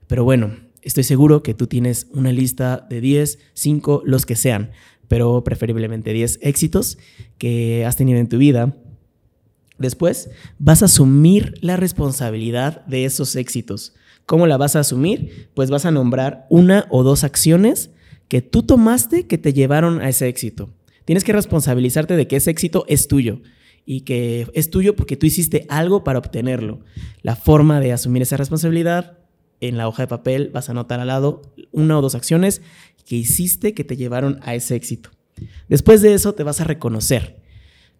Pero 0.07 0.23
bueno, 0.23 0.55
estoy 0.85 1.03
seguro 1.03 1.43
que 1.43 1.53
tú 1.53 1.67
tienes 1.67 2.07
una 2.13 2.31
lista 2.31 2.87
de 2.89 3.01
10, 3.01 3.39
5, 3.53 4.03
los 4.05 4.25
que 4.25 4.37
sean 4.37 4.71
pero 5.07 5.43
preferiblemente 5.43 6.13
10 6.13 6.39
éxitos 6.41 6.97
que 7.37 7.85
has 7.85 7.95
tenido 7.95 8.19
en 8.19 8.29
tu 8.29 8.37
vida. 8.37 8.75
Después 9.77 10.29
vas 10.57 10.81
a 10.81 10.85
asumir 10.85 11.55
la 11.61 11.75
responsabilidad 11.75 12.85
de 12.85 13.05
esos 13.05 13.35
éxitos. 13.35 13.93
¿Cómo 14.25 14.47
la 14.47 14.57
vas 14.57 14.75
a 14.75 14.79
asumir? 14.79 15.49
Pues 15.53 15.69
vas 15.69 15.85
a 15.85 15.91
nombrar 15.91 16.45
una 16.49 16.87
o 16.89 17.03
dos 17.03 17.23
acciones 17.23 17.91
que 18.27 18.41
tú 18.41 18.63
tomaste 18.63 19.27
que 19.27 19.37
te 19.37 19.53
llevaron 19.53 20.01
a 20.01 20.09
ese 20.09 20.27
éxito. 20.27 20.73
Tienes 21.03 21.23
que 21.23 21.33
responsabilizarte 21.33 22.15
de 22.15 22.27
que 22.27 22.37
ese 22.37 22.49
éxito 22.49 22.85
es 22.87 23.07
tuyo 23.07 23.41
y 23.85 24.01
que 24.01 24.47
es 24.53 24.71
tuyo 24.71 24.95
porque 24.95 25.17
tú 25.17 25.27
hiciste 25.27 25.67
algo 25.69 26.03
para 26.03 26.17
obtenerlo. 26.17 26.79
La 27.21 27.35
forma 27.35 27.79
de 27.79 27.93
asumir 27.93 28.23
esa 28.23 28.37
responsabilidad 28.37 29.19
en 29.61 29.77
la 29.77 29.87
hoja 29.87 30.03
de 30.03 30.07
papel 30.07 30.49
vas 30.53 30.69
a 30.69 30.71
anotar 30.71 30.99
al 30.99 31.07
lado 31.07 31.41
una 31.71 31.97
o 31.97 32.01
dos 32.01 32.15
acciones 32.15 32.61
que 33.05 33.15
hiciste 33.15 33.73
que 33.73 33.83
te 33.83 33.97
llevaron 33.97 34.39
a 34.41 34.55
ese 34.55 34.75
éxito. 34.75 35.11
Después 35.67 36.01
de 36.01 36.13
eso 36.13 36.33
te 36.33 36.43
vas 36.43 36.61
a 36.61 36.63
reconocer. 36.63 37.41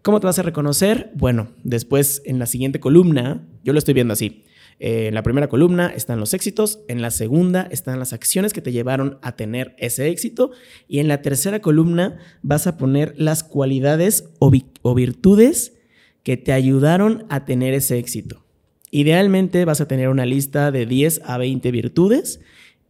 ¿Cómo 0.02 0.20
te 0.20 0.26
vas 0.26 0.38
a 0.38 0.42
reconocer? 0.42 1.10
Bueno, 1.14 1.48
después 1.64 2.22
en 2.24 2.38
la 2.38 2.46
siguiente 2.46 2.80
columna, 2.80 3.46
yo 3.64 3.72
lo 3.72 3.78
estoy 3.78 3.94
viendo 3.94 4.12
así. 4.12 4.44
Eh, 4.78 5.08
en 5.08 5.14
la 5.14 5.22
primera 5.22 5.48
columna 5.48 5.88
están 5.88 6.20
los 6.20 6.34
éxitos, 6.34 6.80
en 6.86 7.00
la 7.00 7.10
segunda 7.10 7.66
están 7.70 7.98
las 7.98 8.12
acciones 8.12 8.52
que 8.52 8.60
te 8.60 8.72
llevaron 8.72 9.18
a 9.22 9.34
tener 9.34 9.74
ese 9.78 10.08
éxito 10.08 10.50
y 10.86 10.98
en 10.98 11.08
la 11.08 11.22
tercera 11.22 11.60
columna 11.60 12.18
vas 12.42 12.66
a 12.66 12.76
poner 12.76 13.14
las 13.16 13.42
cualidades 13.42 14.28
o, 14.38 14.52
o 14.82 14.94
virtudes 14.94 15.78
que 16.22 16.36
te 16.36 16.52
ayudaron 16.52 17.24
a 17.30 17.44
tener 17.44 17.72
ese 17.72 17.98
éxito. 17.98 18.45
Idealmente 18.90 19.64
vas 19.64 19.80
a 19.80 19.88
tener 19.88 20.08
una 20.08 20.26
lista 20.26 20.70
de 20.70 20.86
10 20.86 21.22
a 21.24 21.38
20 21.38 21.70
virtudes 21.70 22.40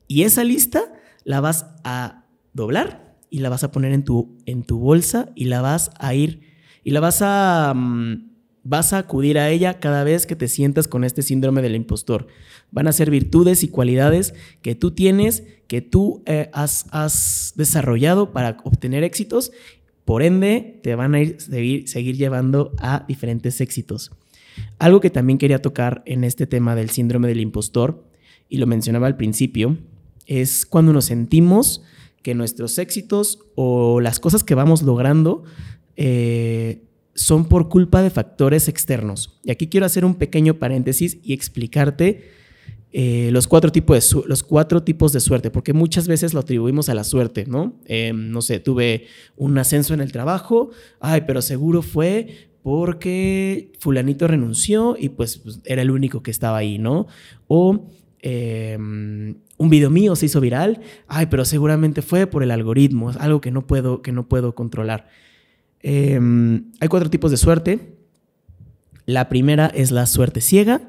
y 0.09 0.23
esa 0.23 0.45
lista 0.45 0.93
la 1.25 1.41
vas 1.41 1.67
a 1.85 2.25
doblar 2.53 3.17
y 3.31 3.41
la 3.41 3.49
vas 3.49 3.65
a 3.65 3.73
poner 3.73 3.93
en 3.93 4.05
tu, 4.05 4.37
en 4.47 4.63
tu 4.63 4.79
bolsa 4.79 5.31
y 5.35 5.47
la 5.47 5.61
vas 5.61 5.91
a 5.99 6.15
ir 6.15 6.41
y 6.85 6.91
la 6.91 7.01
vas 7.01 7.23
a 7.23 7.73
mm, 7.75 8.37
vas 8.69 8.93
a 8.93 8.99
acudir 8.99 9.39
a 9.39 9.51
ella 9.51 9.79
cada 9.79 10.03
vez 10.03 10.27
que 10.27 10.35
te 10.35 10.49
sientas 10.49 10.89
con 10.89 11.05
este 11.05 11.23
síndrome 11.23 11.63
del 11.63 11.77
impostor. 11.77 12.27
Van 12.73 12.89
a 12.89 12.93
ser 12.93 13.11
virtudes 13.11 13.63
y 13.63 13.69
cualidades 13.69 14.35
que 14.61 14.75
tú 14.75 14.91
tienes, 14.91 15.45
que 15.69 15.83
tú 15.83 16.23
eh, 16.27 16.51
has, 16.53 17.53
desarrollado 17.57 18.33
para 18.33 18.57
obtener 18.65 19.05
éxitos 19.05 19.53
por 20.05 20.23
ende, 20.23 20.81
te 20.83 20.95
van 20.95 21.15
a 21.15 21.21
ir, 21.21 21.39
seguir 21.41 22.17
llevando 22.17 22.73
a 22.79 23.05
diferentes 23.09 23.61
éxitos. 23.61 24.13
Algo 24.79 25.01
que 25.01 25.11
también 25.11 25.39
quería 25.39 25.61
tocar 25.63 26.03
en 26.07 26.25
este 26.25 26.47
tema 26.47 26.75
del 26.75 26.91
síndrome 26.91 27.29
del 27.29 27.41
impostor, 27.41 28.05
y 28.49 28.59
lo 28.59 28.67
mencionaba 28.67 29.07
al 29.07 29.17
principio, 29.17 29.77
es 30.27 30.67
cuando 30.67 30.93
nos 30.93 31.07
sentimos 31.07 31.83
que 32.23 32.35
nuestros 32.35 32.79
éxitos 32.79 33.41
o 33.55 34.01
las 34.01 34.21
cosas 34.21 34.43
que 34.45 34.55
vamos 34.55 34.83
logrando 34.83 35.45
eh, 35.97 36.83
son 37.15 37.47
por 37.47 37.69
culpa 37.69 38.03
de 38.03 38.11
factores 38.11 38.69
externos. 38.69 39.39
Y 39.45 39.51
aquí 39.51 39.69
quiero 39.69 39.87
hacer 39.87 40.05
un 40.05 40.17
pequeño 40.17 40.59
paréntesis 40.59 41.19
y 41.23 41.33
explicarte 41.33 42.31
eh, 42.93 43.31
los, 43.33 43.47
cuatro 43.47 43.73
tipos 43.73 44.11
de 44.11 44.23
los 44.27 44.43
cuatro 44.43 44.83
tipos 44.83 45.13
de 45.13 45.21
suerte, 45.21 45.51
porque 45.51 45.73
muchas 45.73 46.09
veces 46.09 46.35
lo 46.35 46.41
atribuimos 46.41 46.89
a 46.89 46.95
la 46.95 47.05
suerte, 47.05 47.45
¿no? 47.47 47.79
Em, 47.85 48.31
no 48.31 48.43
sé, 48.43 48.59
tuve 48.59 49.07
un 49.37 49.59
ascenso 49.59 49.93
en 49.93 50.01
el 50.01 50.13
trabajo, 50.13 50.71
ay, 51.01 51.25
pero 51.27 51.43
seguro 51.43 51.83
fue 51.83 52.49
porque 52.67 53.71
fulanito 53.79 54.27
renunció 54.27 54.97
y 54.99 55.11
pues, 55.11 55.39
pues 55.39 55.61
era 55.67 55.83
el 55.83 55.93
único 55.93 56.25
que 56.25 56.33
estaba 56.33 56.57
ahí, 56.57 56.81
¿no? 56.81 57.07
O 57.47 57.87
em, 58.19 59.37
un 59.57 59.71
video 59.71 59.89
mío 59.89 60.17
se 60.17 60.27
hizo 60.27 60.41
viral, 60.41 60.81
ay, 61.07 61.27
pero 61.27 61.45
seguramente 61.45 62.03
fue 62.03 62.27
por 62.27 62.43
el 62.43 62.51
algoritmo, 62.51 63.13
es 63.13 63.19
algo 63.19 63.41
que 63.41 63.53
no 63.53 63.69
puedo, 63.69 64.03
que 64.03 64.11
no 64.11 64.27
puedo 64.27 64.57
controlar. 64.57 65.07
Em, 65.81 66.73
hay 66.81 66.89
cuatro 66.89 67.09
tipos 67.09 67.31
de 67.31 67.37
suerte. 67.37 67.99
La 69.05 69.29
primera 69.29 69.69
es 69.69 69.93
la 69.93 70.05
suerte 70.07 70.41
ciega, 70.41 70.81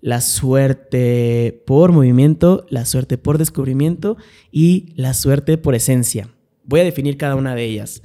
la 0.00 0.22
suerte 0.22 1.62
por 1.66 1.92
movimiento, 1.92 2.64
la 2.70 2.86
suerte 2.86 3.18
por 3.18 3.36
descubrimiento 3.36 4.16
y 4.50 4.94
la 4.96 5.12
suerte 5.12 5.58
por 5.58 5.74
esencia. 5.74 6.30
Voy 6.64 6.80
a 6.80 6.84
definir 6.84 7.18
cada 7.18 7.36
una 7.36 7.54
de 7.54 7.64
ellas. 7.64 8.02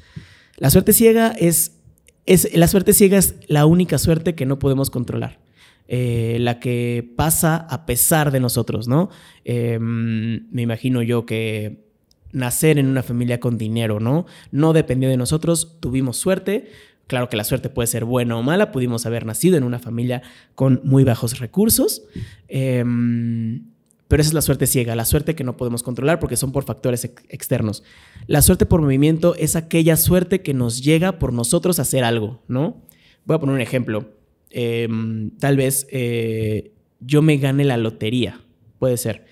La 0.58 0.70
suerte 0.70 0.92
ciega 0.92 1.30
es, 1.30 1.81
es 2.26 2.56
la 2.56 2.68
suerte 2.68 2.94
ciega 2.94 3.18
es 3.18 3.36
la 3.48 3.66
única 3.66 3.98
suerte 3.98 4.36
que 4.36 4.46
no 4.46 4.60
podemos 4.60 4.90
controlar. 4.90 5.40
Eh, 5.88 6.38
la 6.40 6.60
que 6.60 7.12
pasa 7.18 7.58
a 7.58 7.86
pesar 7.86 8.32
de 8.32 8.40
nosotros, 8.40 8.88
¿no? 8.88 9.10
Em, 9.44 10.48
me 10.50 10.62
imagino 10.62 11.02
yo 11.02 11.26
que 11.26 11.84
nacer 12.32 12.80
en 12.80 12.88
una 12.88 13.04
familia 13.04 13.42
con 13.42 13.58
dinero, 13.58 14.00
¿no? 14.00 14.26
No 14.52 14.72
dependió 14.72 15.10
de 15.10 15.18
nosotros, 15.18 15.80
tuvimos 15.82 16.16
suerte, 16.16 16.70
Claro 17.12 17.28
que 17.28 17.36
la 17.36 17.44
suerte 17.44 17.68
puede 17.68 17.88
ser 17.88 18.06
buena 18.06 18.38
o 18.38 18.42
mala, 18.42 18.72
pudimos 18.72 19.06
haber 19.06 19.26
nacido 19.26 19.58
en 19.58 19.66
una 19.66 19.80
familia 19.80 20.22
con 20.56 20.80
muy 20.86 21.04
bajos 21.04 21.40
recursos, 21.40 22.04
em, 22.48 23.66
pero 24.12 24.20
esa 24.20 24.32
es 24.32 24.34
la 24.34 24.42
suerte 24.42 24.68
ciega, 24.68 24.94
la 24.94 25.06
suerte 25.06 25.36
que 25.36 25.46
no 25.46 25.56
podemos 25.56 25.84
controlar 25.84 26.20
porque 26.20 26.36
son 26.36 26.52
por 26.52 26.66
factores 26.66 27.06
externos. 27.30 27.82
La 28.28 28.42
suerte 28.42 28.66
por 28.66 28.82
movimiento 28.82 29.36
es 29.36 29.56
aquella 29.56 29.96
suerte 29.96 30.42
que 30.42 30.54
nos 30.54 30.84
llega 30.84 31.18
por 31.18 31.32
nosotros 31.32 31.80
a 31.80 31.84
hacer 31.84 32.04
algo, 32.04 32.44
¿no? 32.50 32.86
Voy 33.24 33.38
a 33.38 33.40
poner 33.40 33.56
un 33.56 33.62
ejemplo. 33.62 34.12
Em, 34.50 35.32
tal 35.38 35.56
vez 35.56 35.88
eh, 35.92 36.74
yo 37.00 37.22
me 37.22 37.38
gane 37.38 37.64
la 37.64 37.78
lotería, 37.78 38.42
puede 38.80 38.98
ser. 38.98 39.24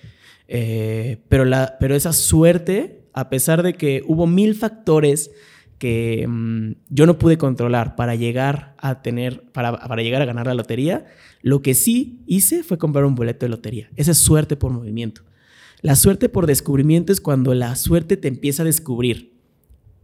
Eh, 0.47 1.17
pero, 1.27 1.43
la, 1.43 1.75
pero 1.77 1.93
esa 1.93 2.13
suerte, 2.13 3.01
a 3.11 3.29
pesar 3.29 3.63
de 3.63 3.73
que 3.73 4.01
hubo 4.07 4.27
mil 4.27 4.55
factores 4.55 5.29
que 5.79 6.27
mm, 6.27 6.73
yo 6.89 7.05
no 7.05 7.17
pude 7.17 7.37
controlar 7.37 7.95
para 7.95 8.15
llegar 8.15 8.75
a 8.77 9.01
tener, 9.01 9.43
para, 9.51 9.79
para, 9.79 10.03
llegar 10.03 10.21
a 10.21 10.25
ganar 10.25 10.45
la 10.45 10.53
lotería, 10.53 11.05
lo 11.41 11.61
que 11.61 11.73
sí 11.73 12.21
hice 12.27 12.63
fue 12.63 12.77
comprar 12.77 13.05
un 13.05 13.15
boleto 13.15 13.45
de 13.45 13.49
lotería. 13.49 13.89
Esa 13.95 14.11
es 14.11 14.17
suerte 14.17 14.55
por 14.55 14.71
movimiento. 14.71 15.23
La 15.81 15.95
suerte 15.95 16.27
por 16.29 16.45
descubrimiento 16.45 17.13
es 17.13 17.21
cuando 17.21 17.53
la 17.53 17.75
suerte 17.75 18.17
te 18.17 18.27
empieza 18.27 18.63
a 18.63 18.65
descubrir 18.65 19.39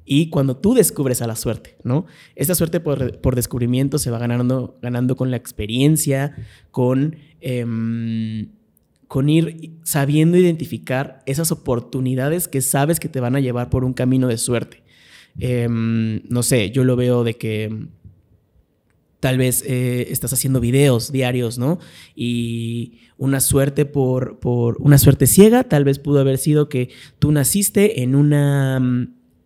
y 0.05 0.29
cuando 0.29 0.55
tú 0.55 0.73
descubres 0.73 1.21
a 1.21 1.27
la 1.27 1.35
suerte, 1.35 1.77
¿no? 1.83 2.05
Esta 2.35 2.55
suerte 2.55 2.79
por, 2.79 3.19
por 3.19 3.35
descubrimiento 3.35 3.97
se 3.97 4.11
va 4.11 4.19
ganando, 4.19 4.77
ganando 4.81 5.15
con 5.15 5.31
la 5.31 5.37
experiencia, 5.37 6.35
con, 6.71 7.17
em, 7.41 8.51
con 9.07 9.27
ir 9.27 9.73
sabiendo 9.83 10.37
identificar 10.37 11.21
esas 11.25 11.51
oportunidades 11.51 12.47
que 12.47 12.61
sabes 12.61 12.99
que 12.99 13.09
te 13.09 13.19
van 13.19 13.35
a 13.35 13.39
llevar 13.39 13.69
por 13.69 13.83
un 13.83 13.93
camino 13.93 14.27
de 14.27 14.37
suerte. 14.37 14.84
Em, 15.39 16.21
no 16.29 16.43
sé, 16.43 16.71
yo 16.71 16.83
lo 16.83 16.95
veo 16.95 17.23
de 17.23 17.35
que 17.35 17.87
tal 19.19 19.37
vez 19.37 19.63
eh, 19.65 20.07
estás 20.11 20.33
haciendo 20.33 20.59
videos 20.59 21.11
diarios, 21.11 21.57
¿no? 21.57 21.79
Y 22.15 22.99
una 23.17 23.39
suerte 23.39 23.85
por, 23.85 24.39
por, 24.39 24.77
una 24.79 24.97
suerte 24.97 25.27
ciega, 25.27 25.63
tal 25.63 25.83
vez 25.83 25.99
pudo 25.99 26.19
haber 26.19 26.37
sido 26.37 26.69
que 26.69 26.89
tú 27.17 27.31
naciste 27.31 28.03
en 28.03 28.15
una, 28.15 28.77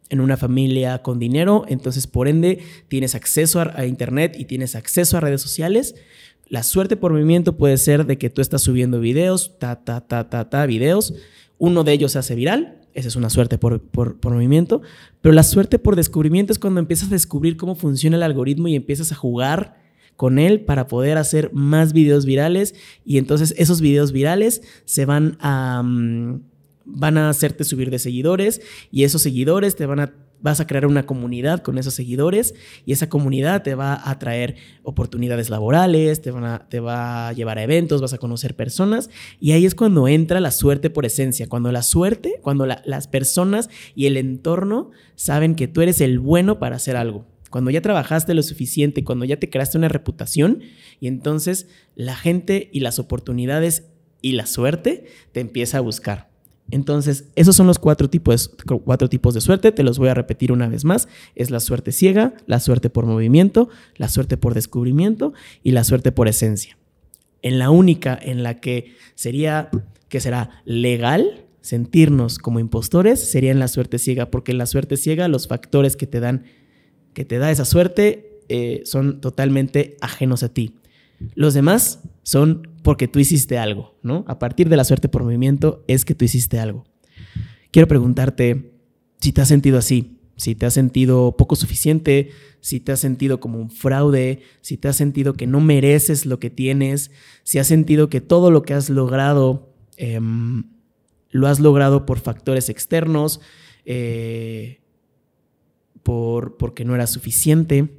en 0.10 0.20
una 0.20 0.38
familia 0.38 1.02
con 1.02 1.18
dinero, 1.18 1.66
entonces 1.70 2.08
por 2.08 2.28
ende 2.28 2.60
tienes 2.88 3.16
acceso 3.16 3.62
a, 3.62 3.72
a 3.76 3.86
internet 3.86 4.36
y 4.38 4.46
tienes 4.46 4.76
acceso 4.76 5.18
a 5.18 5.22
redes 5.22 5.42
sociales. 5.42 5.96
La 6.48 6.64
suerte 6.64 6.98
por 6.98 7.14
movimiento 7.14 7.58
puede 7.58 7.78
ser 7.78 8.06
de 8.06 8.18
que 8.18 8.30
tú 8.30 8.42
estás 8.42 8.62
subiendo 8.64 9.00
videos, 9.00 9.58
ta, 9.60 9.84
ta, 9.84 10.02
ta, 10.02 10.30
ta, 10.30 10.50
ta, 10.50 10.66
videos. 10.66 11.14
Uno 11.58 11.84
de 11.84 11.94
ellos 11.94 12.14
se 12.14 12.20
hace 12.20 12.36
viral 12.36 12.79
esa 12.94 13.08
es 13.08 13.16
una 13.16 13.30
suerte 13.30 13.58
por, 13.58 13.82
movimiento. 14.24 14.82
Pero 15.22 15.34
la 15.34 15.44
suerte 15.44 15.80
por 15.80 15.96
descubrimiento 15.96 16.54
es 16.54 16.60
cuando 16.60 16.80
empiezas 16.80 17.10
a 17.10 17.12
descubrir 17.12 17.58
cómo 17.58 17.76
funciona 17.76 18.18
el 18.18 18.24
algoritmo 18.24 18.68
y 18.68 18.76
empiezas 18.76 19.12
a 19.12 19.16
jugar 19.16 19.78
con 20.16 20.38
él 20.40 20.62
para 20.62 20.88
poder 20.88 21.18
hacer 21.18 21.52
más 21.54 21.94
videos 21.94 22.26
virales. 22.26 22.76
Y 23.06 23.18
entonces 23.18 23.54
esos 23.58 23.82
videos 23.82 24.12
virales 24.12 24.62
se 24.86 25.06
van 25.06 25.38
a... 25.40 25.82
Mm, 25.84 26.42
van 26.92 27.20
a 27.20 27.30
hacerte 27.30 27.66
subir 27.66 27.92
de 27.92 28.00
seguidores 28.00 28.62
y 28.92 29.04
esos 29.04 29.22
seguidores 29.22 29.76
te 29.76 29.86
van 29.86 30.00
a 30.00 30.14
vas 30.42 30.60
a 30.60 30.68
crear 30.68 30.86
una 30.86 31.06
comunidad 31.06 31.62
con 31.62 31.78
esos 31.78 31.94
seguidores 31.94 32.54
y 32.86 32.94
esa 32.94 33.10
comunidad 33.10 33.64
te 33.64 33.76
va 33.76 34.00
a 34.10 34.20
traer 34.20 34.56
oportunidades 34.84 35.50
laborales, 35.50 36.22
te, 36.22 36.32
van 36.32 36.64
te 36.70 36.80
va 36.80 37.28
a 37.28 37.34
llevar 37.34 37.58
a 37.58 37.64
eventos, 37.64 38.02
vas 38.02 38.14
a 38.14 38.18
conocer 38.18 38.56
personas 38.56 39.10
y 39.40 39.52
ahí 39.52 39.66
es 39.66 39.76
cuando 39.76 40.08
entra 40.08 40.40
la 40.40 40.52
suerte 40.52 40.90
por 40.90 41.06
esencia, 41.06 41.48
cuando 41.48 41.72
la 41.72 41.84
suerte, 41.84 42.40
cuando 42.42 42.66
las 42.66 43.08
personas 43.08 43.70
y 43.96 44.06
el 44.06 44.18
entorno 44.18 44.92
saben 45.16 45.56
que 45.56 45.68
tú 45.68 45.82
eres 45.82 46.02
el 46.02 46.20
bueno 46.20 46.60
para 46.60 46.78
hacer 46.78 46.96
algo. 46.96 47.26
Cuando 47.50 47.72
ya 47.72 47.82
trabajaste 47.82 48.36
lo 48.36 48.44
suficiente, 48.44 49.04
cuando 49.04 49.26
ya 49.26 49.38
te 49.38 49.50
creaste 49.50 49.78
una 49.78 49.90
reputación 49.90 50.62
y 51.00 51.08
entonces 51.08 51.68
la 51.96 52.16
gente 52.16 52.70
y 52.72 52.82
las 52.82 53.00
oportunidades 53.00 53.88
y 54.22 54.34
la 54.34 54.46
suerte 54.46 55.06
te 55.32 55.40
empieza 55.40 55.80
a 55.80 55.82
buscar. 55.82 56.30
Entonces, 56.72 57.26
esos 57.36 57.56
son 57.56 57.68
los 57.68 57.80
cuatro 57.80 58.10
tipos, 58.10 58.52
cuatro 58.84 59.10
tipos 59.10 59.34
de 59.34 59.42
suerte. 59.42 59.72
Te 59.72 59.84
los 59.84 59.98
voy 59.98 60.10
a 60.10 60.14
repetir 60.14 60.52
una 60.52 60.68
vez 60.68 60.86
más. 60.86 61.08
Es 61.36 61.52
la 61.52 61.60
suerte 61.60 61.92
ciega, 61.92 62.34
la 62.46 62.60
suerte 62.60 62.90
por 62.90 63.06
movimiento, 63.06 63.70
la 63.96 64.10
suerte 64.10 64.38
por 64.38 64.54
descubrimiento 64.54 65.34
y 65.64 65.72
la 65.72 65.84
suerte 65.84 66.12
por 66.12 66.28
esencia. 66.28 66.78
En 67.42 67.58
la 67.58 67.70
única 67.70 68.18
en 68.22 68.44
la 68.44 68.60
que 68.60 68.96
sería, 69.16 69.70
que 70.10 70.20
será 70.20 70.62
legal 70.66 71.46
sentirnos 71.62 72.38
como 72.38 72.60
impostores, 72.60 73.20
sería 73.20 73.52
en 73.52 73.60
la 73.60 73.68
suerte 73.68 74.00
ciega, 74.00 74.32
porque 74.32 74.52
en 74.52 74.58
la 74.58 74.66
suerte 74.66 74.98
ciega 74.98 75.28
los 75.28 75.48
factores 75.48 75.96
que 75.96 76.08
te 76.08 76.20
dan, 76.20 76.46
que 77.14 77.26
te 77.26 77.38
da 77.38 77.52
esa 77.52 77.66
suerte, 77.66 78.42
eh, 78.50 78.82
son 78.86 79.22
totalmente 79.22 79.96
ajenos 80.02 80.44
a 80.44 80.50
ti. 80.50 80.74
Los 81.36 81.54
demás 81.54 82.02
son 82.24 82.70
porque 82.84 83.08
tú 83.08 83.20
hiciste 83.20 83.58
algo, 83.58 83.98
¿no? 84.04 84.24
A 84.28 84.40
partir 84.40 84.70
de 84.70 84.78
la 84.78 84.84
suerte 84.84 85.10
por 85.10 85.24
movimiento 85.24 85.84
es 85.88 86.06
que 86.06 86.16
tú 86.16 86.26
hiciste 86.26 86.60
algo. 86.60 86.86
Quiero 87.72 87.88
preguntarte 87.88 88.74
si 89.20 89.32
te 89.32 89.42
has 89.42 89.48
sentido 89.48 89.78
así, 89.78 90.20
si 90.38 90.56
te 90.56 90.66
has 90.66 90.74
sentido 90.74 91.36
poco 91.38 91.56
suficiente, 91.56 92.32
si 92.62 92.80
te 92.80 92.92
has 92.94 93.00
sentido 93.00 93.40
como 93.40 93.60
un 93.60 93.70
fraude, 93.70 94.42
si 94.62 94.78
te 94.78 94.88
has 94.88 94.96
sentido 94.96 95.34
que 95.34 95.48
no 95.48 95.60
mereces 95.60 96.26
lo 96.26 96.40
que 96.40 96.50
tienes, 96.50 97.12
si 97.44 97.60
has 97.60 97.68
sentido 97.68 98.10
que 98.10 98.22
todo 98.22 98.50
lo 98.50 98.64
que 98.64 98.74
has 98.74 98.90
logrado 98.90 99.74
em, 99.98 100.64
lo 101.30 101.48
has 101.48 101.60
logrado 101.60 102.06
por 102.06 102.20
factores 102.20 102.70
externos, 102.70 103.42
eh, 103.86 104.80
por, 106.04 106.58
porque 106.58 106.86
no 106.86 106.96
era 106.96 107.08
suficiente. 107.08 107.90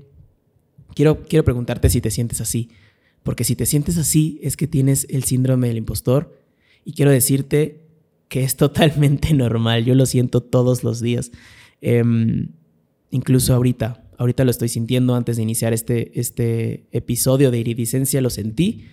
Quiero, 0.95 1.23
quiero 1.23 1.45
preguntarte 1.45 1.91
si 1.91 2.01
te 2.01 2.11
sientes 2.11 2.41
así. 2.41 2.71
Porque 3.23 3.45
si 3.45 3.57
te 3.57 3.67
sientes 3.67 3.99
así 3.99 4.39
es 4.43 4.57
que 4.57 4.67
tienes 4.67 5.07
el 5.11 5.25
síndrome 5.25 5.69
del 5.69 5.77
impostor. 5.77 6.37
Y 6.85 6.93
quiero 6.93 7.11
decirte 7.11 7.83
que 8.29 8.45
es 8.45 8.57
totalmente 8.57 9.35
normal, 9.35 9.85
yo 9.85 9.95
lo 9.95 10.07
siento 10.07 10.41
todos 10.41 10.85
los 10.85 11.01
días, 11.01 11.33
em, 11.81 12.49
incluso 13.11 13.55
ahorita, 13.55 14.09
ahorita 14.19 14.45
lo 14.45 14.51
estoy 14.51 14.69
sintiendo 14.69 15.15
antes 15.15 15.37
de 15.37 15.43
iniciar 15.43 15.73
este, 15.73 16.19
este 16.19 16.87
episodio 16.93 17.51
de 17.51 17.59
iridiscencia, 17.59 18.21
lo 18.21 18.31
sentí. 18.31 18.87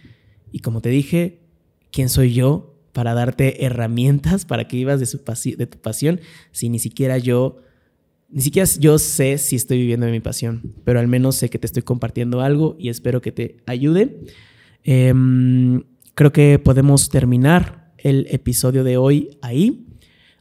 Y 0.52 0.60
como 0.60 0.82
te 0.82 0.90
dije, 0.90 1.40
¿quién 1.92 2.10
soy 2.10 2.34
yo 2.34 2.78
para 2.98 3.14
darte 3.14 3.64
herramientas 3.64 4.46
para 4.48 4.68
que 4.68 4.76
vivas 4.76 5.00
de, 5.00 5.68
tu 5.68 5.78
pasión 5.78 6.20
si 6.52 6.70
ni 6.70 6.80
siquiera 6.80 7.20
yo 7.20 7.62
ni 8.30 8.42
siquiera 8.42 8.70
yo 8.80 9.00
sé 9.00 9.38
si 9.38 9.56
estoy 9.56 9.78
viviendo 9.78 10.06
de 10.06 10.12
mi 10.12 10.20
pasión, 10.20 10.74
pero 10.84 11.00
al 11.00 11.08
menos 11.08 11.36
sé 11.36 11.50
que 11.50 11.60
te 11.60 11.66
estoy 11.66 11.84
compartiendo 11.84 12.42
algo 12.42 12.76
y 12.78 12.90
espero 12.90 13.22
que 13.22 13.32
te 13.32 13.58
ayude. 13.66 14.22
Em, 14.84 15.84
creo 16.14 16.32
que 16.32 16.60
podemos 16.60 17.10
terminar 17.10 17.94
el 17.98 18.28
episodio 18.30 18.84
de 18.84 18.98
hoy 18.98 19.38
ahí. 19.42 19.86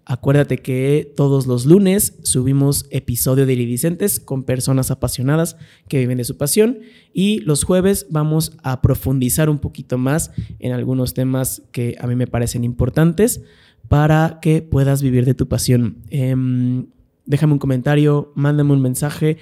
Acuérdate 0.04 0.58
que 0.58 1.12
todos 1.16 1.46
los 1.46 1.66
lunes 1.66 2.18
subimos 2.22 2.86
episodio 2.90 3.44
de 3.44 3.54
Iridicentes 3.54 4.20
con 4.20 4.44
personas 4.44 4.92
apasionadas 4.92 5.56
que 5.88 5.98
viven 5.98 6.18
de 6.18 6.24
su 6.24 6.36
pasión 6.36 6.78
y 7.12 7.40
los 7.40 7.64
jueves 7.64 8.06
vamos 8.10 8.56
a 8.62 8.82
profundizar 8.82 9.50
un 9.50 9.58
poquito 9.58 9.98
más 9.98 10.30
en 10.60 10.72
algunos 10.72 11.12
temas 11.12 11.62
que 11.72 11.96
a 11.98 12.06
mí 12.06 12.14
me 12.14 12.28
parecen 12.28 12.62
importantes 12.62 13.42
para 13.88 14.38
que 14.40 14.62
puedas 14.62 15.02
vivir 15.02 15.24
de 15.24 15.34
tu 15.34 15.48
pasión. 15.48 15.98
Em, 16.10 16.86
déjame 17.26 17.52
un 17.52 17.58
comentario, 17.58 18.32
mándame 18.34 18.72
un 18.72 18.82
mensaje. 18.82 19.38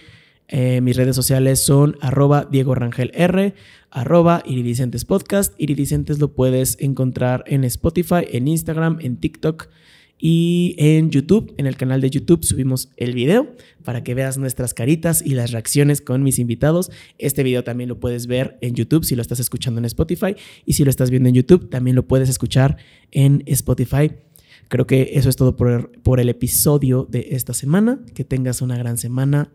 Eh, 0.49 0.81
mis 0.81 0.97
redes 0.97 1.17
sociales 1.17 1.65
son 1.65 1.97
arroba 2.01 2.47
Diego 2.51 2.75
Rangel 2.75 3.11
R, 3.15 3.55
arroba 3.91 4.43
Iridicentes 4.47 5.05
Podcast. 5.05 5.55
Iridicentes 5.59 6.19
lo 6.19 6.35
puedes 6.35 6.77
encontrar 6.81 7.45
en 7.47 7.65
Spotify, 7.65 8.27
en 8.31 8.49
Instagram, 8.49 8.99
en 9.01 9.17
TikTok 9.17 9.69
y 10.19 10.75
en 10.79 11.11
YouTube. 11.11 11.55
En 11.57 11.67
el 11.67 11.77
canal 11.77 12.01
de 12.01 12.11
YouTube 12.11 12.45
subimos 12.45 12.91
el 12.97 13.15
video 13.15 13.55
para 13.85 14.05
que 14.05 14.15
veas 14.15 14.39
nuestras 14.39 14.75
caritas 14.75 15.23
y 15.25 15.35
las 15.35 15.51
reacciones 15.51 16.01
con 16.01 16.23
mis 16.23 16.39
invitados. 16.39 16.91
Este 17.19 17.43
video 17.43 17.65
también 17.65 17.89
lo 17.89 18.01
puedes 18.01 18.27
ver 18.27 18.59
en 18.61 18.75
YouTube 18.75 19.05
si 19.05 19.17
lo 19.17 19.23
estás 19.23 19.41
escuchando 19.41 19.79
en 19.79 19.87
Spotify 19.87 20.37
y 20.67 20.75
si 20.75 20.85
lo 20.85 20.91
estás 20.91 21.11
viendo 21.11 21.29
en 21.29 21.35
YouTube 21.35 21.71
también 21.71 21.97
lo 21.97 22.07
puedes 22.07 22.29
escuchar 22.29 22.77
en 23.13 23.43
Spotify. 23.47 24.13
Creo 24.75 24.89
que 24.89 25.11
eso 25.13 25.29
es 25.29 25.37
todo 25.37 25.55
por, 25.55 25.93
por 26.03 26.19
el 26.19 26.29
episodio 26.29 27.07
de 27.09 27.29
esta 27.31 27.55
semana. 27.55 28.01
Que 28.13 28.25
tengas 28.25 28.61
una 28.61 28.77
gran 28.77 28.99
semana. 28.99 29.53